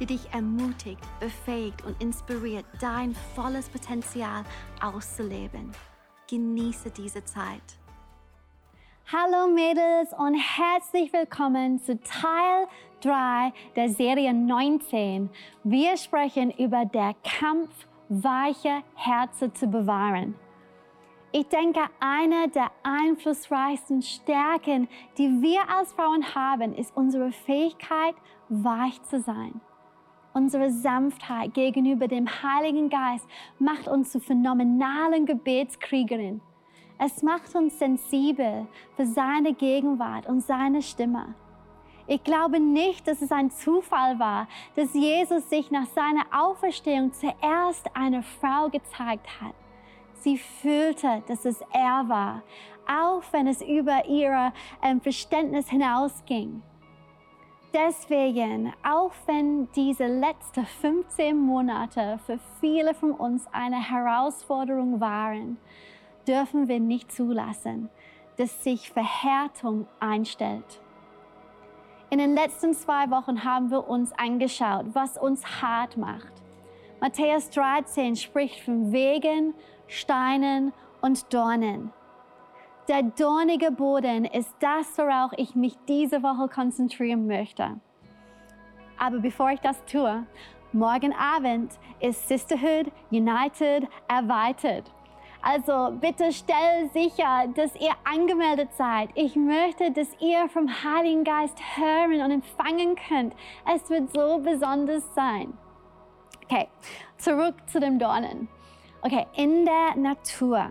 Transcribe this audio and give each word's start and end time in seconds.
die 0.00 0.06
dich 0.06 0.32
ermutigt, 0.32 1.02
befähigt 1.20 1.84
und 1.84 2.00
inspiriert, 2.02 2.64
dein 2.80 3.14
volles 3.34 3.68
Potenzial 3.68 4.44
auszuleben. 4.82 5.72
Genieße 6.28 6.90
diese 6.90 7.24
Zeit. 7.24 7.78
Hallo 9.12 9.48
Mädels 9.48 10.14
und 10.18 10.34
herzlich 10.34 11.12
willkommen 11.12 11.78
zu 11.78 12.00
Teil 12.00 12.66
3 13.02 13.52
der 13.76 13.90
Serie 13.90 14.32
19. 14.32 15.28
Wir 15.62 15.96
sprechen 15.98 16.50
über 16.52 16.86
der 16.86 17.14
Kampf, 17.22 17.86
weiche 18.08 18.82
Herzen 18.94 19.54
zu 19.54 19.66
bewahren. 19.66 20.34
Ich 21.32 21.48
denke, 21.48 21.80
eine 22.00 22.48
der 22.48 22.70
einflussreichsten 22.82 24.02
Stärken, 24.02 24.88
die 25.18 25.42
wir 25.42 25.68
als 25.68 25.92
Frauen 25.92 26.34
haben, 26.34 26.74
ist 26.74 26.96
unsere 26.96 27.30
Fähigkeit, 27.32 28.14
weich 28.48 29.02
zu 29.02 29.20
sein. 29.20 29.60
Unsere 30.36 30.72
Sanftheit 30.72 31.54
gegenüber 31.54 32.08
dem 32.08 32.26
Heiligen 32.26 32.90
Geist 32.90 33.24
macht 33.60 33.86
uns 33.86 34.10
zu 34.10 34.18
phänomenalen 34.18 35.26
Gebetskriegerinnen. 35.26 36.40
Es 36.98 37.22
macht 37.22 37.54
uns 37.54 37.78
sensibel 37.78 38.66
für 38.96 39.06
seine 39.06 39.54
Gegenwart 39.54 40.26
und 40.26 40.40
seine 40.40 40.82
Stimme. 40.82 41.36
Ich 42.08 42.24
glaube 42.24 42.58
nicht, 42.58 43.06
dass 43.06 43.22
es 43.22 43.30
ein 43.30 43.52
Zufall 43.52 44.18
war, 44.18 44.48
dass 44.74 44.92
Jesus 44.92 45.48
sich 45.48 45.70
nach 45.70 45.86
seiner 45.86 46.24
Auferstehung 46.32 47.12
zuerst 47.12 47.94
einer 47.94 48.24
Frau 48.24 48.68
gezeigt 48.70 49.40
hat. 49.40 49.54
Sie 50.14 50.36
fühlte, 50.36 51.22
dass 51.28 51.44
es 51.44 51.60
er 51.72 52.08
war, 52.08 52.42
auch 52.88 53.22
wenn 53.30 53.46
es 53.46 53.62
über 53.62 54.04
ihr 54.08 54.52
ähm, 54.82 55.00
Verständnis 55.00 55.68
hinausging. 55.68 56.60
Deswegen, 57.74 58.72
auch 58.84 59.10
wenn 59.26 59.68
diese 59.72 60.06
letzten 60.06 60.64
15 60.64 61.36
Monate 61.36 62.20
für 62.24 62.38
viele 62.60 62.94
von 62.94 63.10
uns 63.10 63.48
eine 63.50 63.82
Herausforderung 63.90 65.00
waren, 65.00 65.56
dürfen 66.28 66.68
wir 66.68 66.78
nicht 66.78 67.10
zulassen, 67.10 67.90
dass 68.36 68.62
sich 68.62 68.92
Verhärtung 68.92 69.88
einstellt. 69.98 70.80
In 72.10 72.18
den 72.18 72.36
letzten 72.36 72.74
zwei 72.74 73.10
Wochen 73.10 73.42
haben 73.42 73.72
wir 73.72 73.88
uns 73.88 74.12
angeschaut, 74.12 74.86
was 74.92 75.18
uns 75.18 75.60
hart 75.60 75.96
macht. 75.96 76.32
Matthäus 77.00 77.50
13 77.50 78.14
spricht 78.14 78.60
von 78.60 78.92
Wegen, 78.92 79.52
Steinen 79.88 80.72
und 81.00 81.34
Dornen. 81.34 81.92
Der 82.86 83.02
dornige 83.02 83.70
Boden 83.70 84.26
ist 84.26 84.54
das, 84.60 84.98
worauf 84.98 85.30
ich 85.38 85.54
mich 85.54 85.74
diese 85.88 86.22
Woche 86.22 86.48
konzentrieren 86.48 87.26
möchte. 87.26 87.80
Aber 88.98 89.20
bevor 89.20 89.50
ich 89.52 89.60
das 89.60 89.82
tue, 89.86 90.26
morgen 90.72 91.14
Abend 91.14 91.72
ist 92.00 92.28
Sisterhood 92.28 92.92
United 93.10 93.88
erweitert. 94.06 94.92
Also 95.40 95.96
bitte 95.98 96.30
stell 96.30 96.90
sicher, 96.92 97.46
dass 97.54 97.74
ihr 97.76 97.92
angemeldet 98.04 98.68
seid. 98.76 99.08
Ich 99.14 99.34
möchte, 99.34 99.90
dass 99.90 100.08
ihr 100.20 100.46
vom 100.50 100.68
Heiligen 100.68 101.24
Geist 101.24 101.58
hören 101.76 102.20
und 102.20 102.30
empfangen 102.32 102.96
könnt. 103.08 103.34
Es 103.74 103.88
wird 103.88 104.12
so 104.12 104.38
besonders 104.40 105.14
sein. 105.14 105.56
Okay, 106.44 106.68
zurück 107.16 107.54
zu 107.66 107.80
den 107.80 107.98
Dornen. 107.98 108.48
Okay, 109.00 109.26
in 109.36 109.64
der 109.64 109.96
Natur 109.96 110.70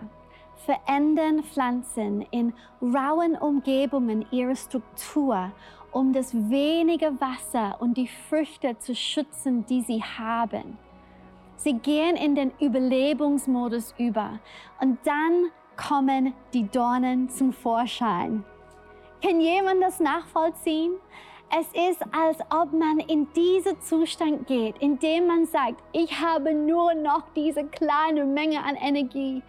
verändern 0.64 1.42
Pflanzen 1.42 2.22
in 2.30 2.52
rauen 2.82 3.36
Umgebungen 3.36 4.26
ihre 4.30 4.56
Struktur, 4.56 5.52
um 5.92 6.12
das 6.12 6.34
wenige 6.34 7.20
Wasser 7.20 7.76
und 7.80 7.96
die 7.96 8.08
Früchte 8.08 8.78
zu 8.78 8.94
schützen, 8.94 9.64
die 9.66 9.82
sie 9.82 10.02
haben. 10.02 10.78
Sie 11.56 11.74
gehen 11.74 12.16
in 12.16 12.34
den 12.34 12.52
Überlebensmodus 12.60 13.94
über 13.98 14.40
und 14.80 14.98
dann 15.04 15.50
kommen 15.76 16.34
die 16.52 16.68
Dornen 16.68 17.28
zum 17.28 17.52
Vorschein. 17.52 18.44
Kann 19.22 19.40
jemand 19.40 19.82
das 19.82 20.00
nachvollziehen? 20.00 20.92
Es 21.50 21.66
ist, 21.90 22.02
als 22.12 22.38
ob 22.50 22.72
man 22.72 22.98
in 22.98 23.32
diesen 23.32 23.80
Zustand 23.80 24.46
geht, 24.46 24.76
in 24.78 24.98
dem 24.98 25.26
man 25.26 25.46
sagt, 25.46 25.82
ich 25.92 26.20
habe 26.20 26.52
nur 26.52 26.94
noch 26.94 27.22
diese 27.36 27.64
kleine 27.64 28.24
Menge 28.24 28.64
an 28.64 28.76
Energie. 28.76 29.42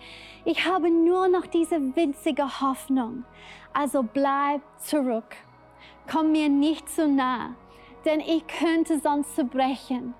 Ich 0.43 0.65
habe 0.65 0.89
nur 0.91 1.27
noch 1.27 1.47
diese 1.47 1.95
winzige 1.95 2.61
Hoffnung. 2.61 3.23
Also 3.73 4.03
bleib 4.03 4.61
zurück. 4.77 5.35
Komm 6.11 6.31
mir 6.33 6.49
nicht 6.49 6.87
zu 6.89 7.07
nah, 7.07 7.55
denn 8.05 8.19
ich 8.19 8.45
könnte 8.45 8.99
sonst 8.99 9.33
zerbrechen. 9.35 10.13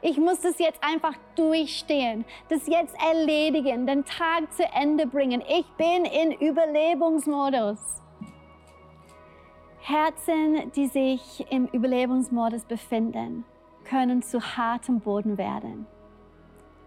Ich 0.00 0.18
muss 0.18 0.40
das 0.40 0.58
jetzt 0.58 0.82
einfach 0.82 1.14
durchstehen, 1.36 2.24
das 2.48 2.66
jetzt 2.66 2.96
erledigen, 3.00 3.86
den 3.86 4.04
Tag 4.04 4.52
zu 4.52 4.64
Ende 4.64 5.06
bringen. 5.06 5.40
Ich 5.48 5.66
bin 5.76 6.04
in 6.04 6.32
Überlebensmodus. 6.32 8.02
Herzen, 9.84 10.70
die 10.76 10.86
sich 10.86 11.44
im 11.50 11.66
Überlebensmodus 11.66 12.64
befinden, 12.66 13.44
können 13.82 14.22
zu 14.22 14.40
hartem 14.40 15.00
Boden 15.00 15.38
werden. 15.38 15.88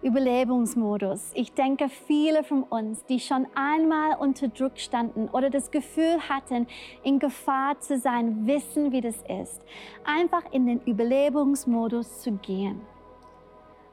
Überlebensmodus. 0.02 1.32
Ich 1.34 1.52
denke, 1.52 1.90
viele 1.90 2.46
von 2.46 2.64
uns, 2.64 3.04
die 3.04 3.20
schon 3.20 3.48
einmal 3.54 4.16
unter 4.18 4.48
Druck 4.48 4.80
standen 4.80 5.28
oder 5.28 5.50
das 5.50 5.72
Gefühl 5.72 6.22
hatten, 6.30 6.68
in 7.04 7.20
Gefahr 7.20 7.78
zu 7.82 8.00
sein, 8.00 8.48
wissen, 8.48 8.94
wie 8.94 9.02
das 9.02 9.22
ist, 9.42 9.62
einfach 10.06 10.44
in 10.54 10.66
den 10.66 10.80
Überlebensmodus 10.80 12.22
zu 12.22 12.32
gehen. 12.32 12.80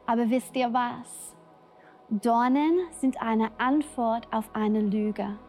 Aber 0.07 0.31
wisst 0.31 0.55
ihr 0.55 0.73
was? 0.73 1.35
Dornen 2.09 2.79
sind 2.93 3.21
eine 3.21 3.51
Antwort 3.59 4.29
auf 4.33 4.49
eine 4.53 4.81
Lüge. 4.81 5.41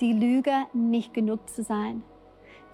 Die 0.00 0.12
Lüge, 0.12 0.66
nicht 0.74 1.14
genug 1.14 1.48
zu 1.48 1.62
sein 1.62 2.02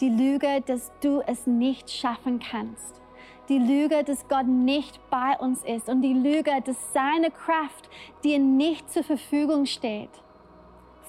die 0.00 0.08
Lüge, 0.08 0.62
dass 0.64 0.90
du 1.00 1.20
es 1.26 1.46
nicht 1.46 1.90
schaffen 1.90 2.40
kannst. 2.40 3.00
Die 3.48 3.58
Lüge, 3.58 4.02
dass 4.04 4.28
Gott 4.28 4.46
nicht 4.46 5.00
bei 5.10 5.36
uns 5.38 5.62
ist. 5.64 5.88
Und 5.88 6.02
die 6.02 6.14
Lüge, 6.14 6.52
dass 6.64 6.92
seine 6.92 7.30
Kraft 7.30 7.90
dir 8.24 8.38
nicht 8.38 8.90
zur 8.90 9.02
Verfügung 9.02 9.66
steht. 9.66 10.10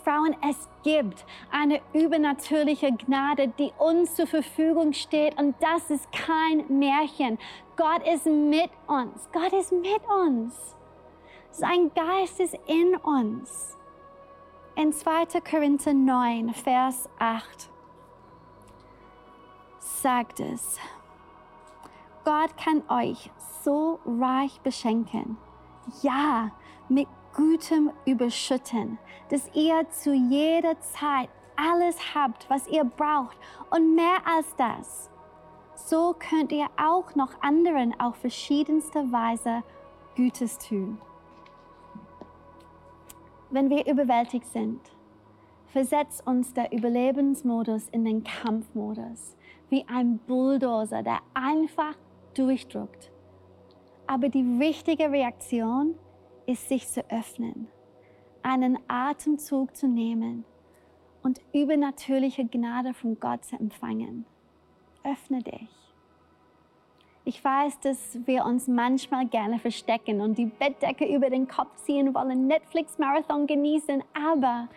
Frauen, 0.03 0.35
es 0.49 0.67
gibt 0.83 1.25
eine 1.51 1.79
übernatürliche 1.93 2.91
Gnade, 2.91 3.53
die 3.59 3.71
uns 3.77 4.15
zur 4.15 4.27
Verfügung 4.27 4.93
steht. 4.93 5.39
Und 5.39 5.55
das 5.61 5.89
ist 5.91 6.11
kein 6.11 6.65
Märchen. 6.79 7.37
Gott 7.77 8.05
ist 8.07 8.25
mit 8.25 8.71
uns. 8.87 9.29
Gott 9.31 9.53
ist 9.53 9.71
mit 9.71 10.01
uns. 10.25 10.75
Sein 11.51 11.91
Geist 11.93 12.39
ist 12.39 12.57
in 12.65 12.95
uns. 12.95 13.77
In 14.75 14.91
2. 14.91 15.41
Korinther 15.41 15.93
9, 15.93 16.53
Vers 16.53 17.07
8 17.19 17.70
sagt 20.01 20.39
es, 20.39 20.79
Gott 22.23 22.55
kann 22.57 22.83
euch 22.89 23.31
so 23.63 23.99
reich 24.05 24.59
beschenken, 24.61 25.37
ja, 26.01 26.51
mit 26.89 27.07
Gutem 27.35 27.91
überschütten, 28.05 28.99
dass 29.29 29.49
ihr 29.53 29.89
zu 29.89 30.13
jeder 30.13 30.79
Zeit 30.81 31.29
alles 31.55 32.15
habt, 32.15 32.49
was 32.49 32.67
ihr 32.67 32.83
braucht 32.83 33.37
und 33.69 33.95
mehr 33.95 34.17
als 34.25 34.55
das. 34.55 35.09
So 35.75 36.15
könnt 36.17 36.51
ihr 36.51 36.67
auch 36.77 37.15
noch 37.15 37.41
anderen 37.41 37.99
auf 37.99 38.15
verschiedenste 38.17 39.11
Weise 39.11 39.63
Gutes 40.15 40.57
tun. 40.57 40.99
Wenn 43.49 43.69
wir 43.69 43.85
überwältigt 43.87 44.45
sind, 44.47 44.79
versetzt 45.71 46.25
uns 46.27 46.53
der 46.53 46.71
Überlebensmodus 46.71 47.87
in 47.89 48.05
den 48.05 48.23
Kampfmodus 48.23 49.35
wie 49.69 49.85
ein 49.87 50.17
Bulldozer, 50.19 51.01
der 51.01 51.19
einfach 51.33 51.95
durchdrückt. 52.33 53.09
Aber 54.05 54.29
die 54.29 54.59
wichtige 54.59 55.11
Reaktion 55.11 55.95
ist, 56.45 56.67
sich 56.67 56.87
zu 56.87 57.09
öffnen, 57.09 57.67
einen 58.43 58.77
Atemzug 58.89 59.75
zu 59.75 59.87
nehmen 59.87 60.43
und 61.23 61.39
übernatürliche 61.53 62.45
Gnade 62.45 62.93
von 62.93 63.19
Gott 63.19 63.45
zu 63.45 63.55
empfangen. 63.55 64.25
Öffne 65.03 65.41
dich. 65.41 65.69
Ich 67.23 67.43
weiß, 67.43 67.79
dass 67.81 68.19
wir 68.25 68.45
uns 68.45 68.67
manchmal 68.67 69.27
gerne 69.27 69.59
verstecken 69.59 70.21
und 70.21 70.37
die 70.37 70.47
Bettdecke 70.47 71.05
über 71.05 71.29
den 71.29 71.47
Kopf 71.47 71.75
ziehen 71.77 72.13
wollen, 72.13 72.47
Netflix-Marathon 72.47 73.45
genießen, 73.47 74.03
aber 74.13 74.67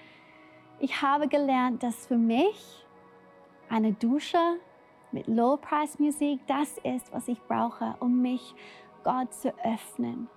ich 0.79 1.03
habe 1.03 1.29
gelernt, 1.29 1.83
dass 1.83 2.07
für 2.07 2.17
mich 2.17 2.85
eine 3.69 3.93
Dusche 3.93 4.59
mit 5.13 5.27
Low-Price-Musik 5.29 6.41
das 6.47 6.79
ist, 6.79 7.13
was 7.13 7.29
ich 7.29 7.41
brauche, 7.43 7.95
um 8.01 8.21
mich 8.21 8.55
Gott 9.05 9.33
zu 9.33 9.55
öffnen. 9.65 10.29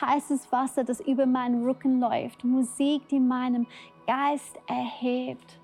Heißes 0.00 0.50
Wasser, 0.52 0.84
das 0.84 1.00
über 1.00 1.26
meinen 1.26 1.64
Rücken 1.64 2.00
läuft, 2.00 2.44
Musik, 2.44 3.08
die 3.08 3.20
meinem 3.20 3.66
Geist 4.06 4.58
erhebt, 4.66 5.60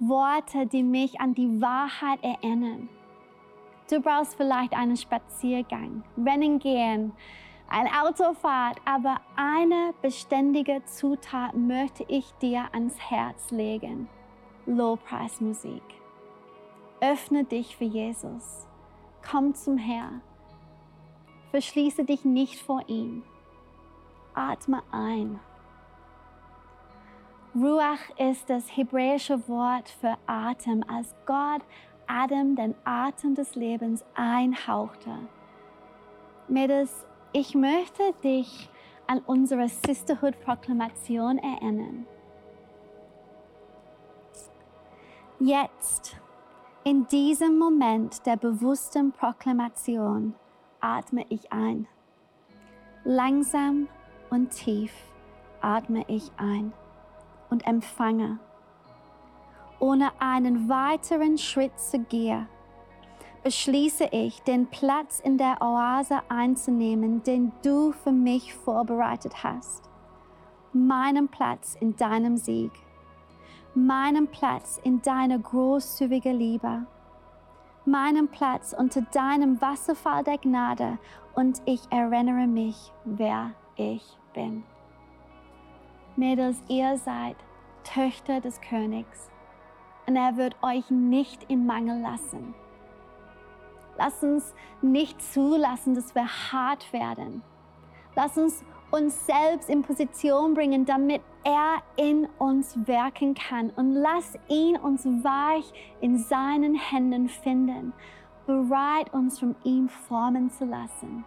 Worte, 0.00 0.66
die 0.66 0.82
mich 0.82 1.20
an 1.20 1.34
die 1.34 1.60
Wahrheit 1.60 2.22
erinnern. 2.22 2.88
Du 3.90 4.00
brauchst 4.00 4.36
vielleicht 4.36 4.72
einen 4.74 4.96
Spaziergang, 4.96 6.02
Rennen 6.16 6.58
gehen, 6.58 7.12
eine 7.74 7.90
Autofahrt, 8.04 8.80
aber 8.84 9.20
eine 9.34 9.94
beständige 10.00 10.84
Zutat 10.84 11.56
möchte 11.56 12.04
ich 12.06 12.32
dir 12.34 12.68
ans 12.72 12.96
Herz 13.00 13.50
legen. 13.50 14.08
Low-Price-Musik. 14.66 15.82
Öffne 17.00 17.42
dich 17.42 17.76
für 17.76 17.84
Jesus. 17.84 18.68
Komm 19.28 19.54
zum 19.54 19.76
Herr. 19.76 20.20
Verschließe 21.50 22.04
dich 22.04 22.24
nicht 22.24 22.62
vor 22.62 22.82
ihm. 22.86 23.24
Atme 24.34 24.80
ein. 24.92 25.40
Ruach 27.56 28.08
ist 28.18 28.48
das 28.50 28.76
hebräische 28.76 29.48
Wort 29.48 29.88
für 29.88 30.16
Atem, 30.26 30.84
als 30.86 31.12
Gott 31.26 31.62
Adam 32.06 32.54
den 32.54 32.76
Atem 32.84 33.34
des 33.34 33.56
Lebens 33.56 34.04
einhauchte. 34.14 35.10
Mädels, 36.46 37.04
ich 37.34 37.54
möchte 37.56 38.14
dich 38.22 38.70
an 39.08 39.20
unsere 39.26 39.68
Sisterhood-Proklamation 39.68 41.38
erinnern. 41.38 42.06
Jetzt, 45.40 46.16
in 46.84 47.06
diesem 47.08 47.58
Moment 47.58 48.24
der 48.24 48.36
bewussten 48.36 49.10
Proklamation, 49.10 50.34
atme 50.80 51.26
ich 51.28 51.52
ein. 51.52 51.88
Langsam 53.02 53.88
und 54.30 54.50
tief 54.50 54.92
atme 55.60 56.04
ich 56.06 56.30
ein 56.36 56.72
und 57.50 57.66
empfange, 57.66 58.38
ohne 59.80 60.12
einen 60.20 60.68
weiteren 60.68 61.36
Schritt 61.36 61.78
zu 61.80 61.98
gehen. 61.98 62.46
Beschließe 63.44 64.08
ich, 64.10 64.40
den 64.44 64.68
Platz 64.68 65.20
in 65.20 65.36
der 65.36 65.60
Oase 65.60 66.22
einzunehmen, 66.30 67.22
den 67.24 67.52
du 67.62 67.92
für 67.92 68.10
mich 68.10 68.54
vorbereitet 68.54 69.44
hast. 69.44 69.90
Meinen 70.72 71.28
Platz 71.28 71.76
in 71.78 71.94
deinem 71.94 72.38
Sieg. 72.38 72.72
Meinen 73.74 74.28
Platz 74.28 74.80
in 74.82 75.02
deiner 75.02 75.38
großzügigen 75.38 76.38
Liebe. 76.38 76.86
Meinen 77.84 78.28
Platz 78.28 78.74
unter 78.76 79.02
deinem 79.02 79.60
Wasserfall 79.60 80.24
der 80.24 80.38
Gnade 80.38 80.96
und 81.34 81.60
ich 81.66 81.82
erinnere 81.90 82.46
mich, 82.46 82.92
wer 83.04 83.50
ich 83.76 84.16
bin. 84.32 84.64
Mädels, 86.16 86.62
ihr 86.68 86.96
seid 86.96 87.36
Töchter 87.82 88.40
des 88.40 88.58
Königs 88.62 89.30
und 90.06 90.16
er 90.16 90.38
wird 90.38 90.56
euch 90.62 90.88
nicht 90.88 91.44
im 91.50 91.66
Mangel 91.66 92.00
lassen. 92.00 92.54
Lass 93.98 94.22
uns 94.22 94.54
nicht 94.82 95.22
zulassen, 95.22 95.94
dass 95.94 96.14
wir 96.14 96.26
hart 96.26 96.92
werden. 96.92 97.42
Lass 98.16 98.36
uns 98.38 98.64
uns 98.90 99.26
selbst 99.26 99.68
in 99.68 99.82
Position 99.82 100.54
bringen, 100.54 100.84
damit 100.84 101.20
er 101.42 101.82
in 101.96 102.28
uns 102.38 102.76
wirken 102.86 103.34
kann. 103.34 103.70
Und 103.70 103.92
lass 103.92 104.38
ihn 104.48 104.76
uns 104.76 105.04
weich 105.04 105.72
in 106.00 106.18
seinen 106.18 106.74
Händen 106.74 107.28
finden, 107.28 107.92
bereit 108.46 109.12
uns 109.12 109.40
von 109.40 109.56
ihm 109.64 109.88
formen 109.88 110.50
zu 110.50 110.64
lassen 110.64 111.24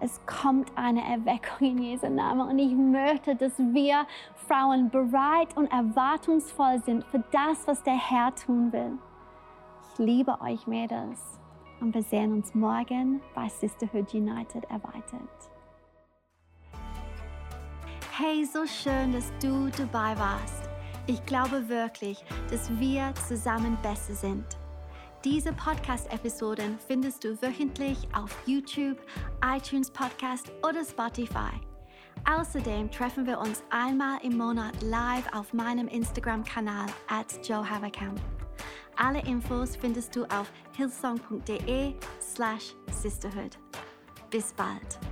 es 0.00 0.20
kommt 0.26 0.72
eine 0.76 1.02
Erweckung 1.02 1.68
in 1.68 1.82
Jesu 1.82 2.08
Namen. 2.08 2.48
Und 2.48 2.58
ich 2.58 2.74
möchte, 2.74 3.36
dass 3.36 3.58
wir 3.58 4.06
Frauen 4.48 4.90
bereit 4.90 5.56
und 5.56 5.66
erwartungsvoll 5.70 6.82
sind 6.84 7.04
für 7.04 7.22
das, 7.30 7.66
was 7.66 7.82
der 7.82 7.94
Herr 7.94 8.34
tun 8.34 8.72
will. 8.72 8.98
Ich 9.92 9.98
liebe 9.98 10.40
euch, 10.40 10.66
Mädels. 10.66 11.39
Und 11.80 11.94
wir 11.94 12.02
sehen 12.02 12.32
uns 12.32 12.54
morgen 12.54 13.20
bei 13.34 13.48
Sisterhood 13.48 14.12
United 14.14 14.64
erweitert. 14.64 15.50
Hey, 18.12 18.44
so 18.44 18.66
schön, 18.66 19.12
dass 19.12 19.32
du 19.40 19.70
dabei 19.70 20.18
warst. 20.18 20.68
Ich 21.06 21.24
glaube 21.24 21.68
wirklich, 21.68 22.22
dass 22.50 22.70
wir 22.78 23.14
zusammen 23.26 23.78
besser 23.82 24.14
sind. 24.14 24.44
Diese 25.24 25.52
Podcast-Episoden 25.52 26.78
findest 26.86 27.24
du 27.24 27.40
wöchentlich 27.42 28.08
auf 28.14 28.34
YouTube, 28.46 28.98
iTunes 29.44 29.90
Podcast 29.90 30.52
oder 30.62 30.84
Spotify. 30.84 31.52
Außerdem 32.30 32.90
treffen 32.90 33.26
wir 33.26 33.38
uns 33.38 33.62
einmal 33.70 34.18
im 34.22 34.36
Monat 34.36 34.80
live 34.82 35.32
auf 35.32 35.52
meinem 35.52 35.88
Instagram-Kanal 35.88 36.86
at 37.08 37.46
Joe. 37.46 37.64
Alle 39.02 39.20
Infos 39.26 39.76
findest 39.76 40.14
du 40.14 40.24
auf 40.26 40.52
hillsong.de 40.76 41.94
slash 42.20 42.74
sisterhood. 42.92 43.56
Bis 44.30 44.52
bald. 44.52 45.09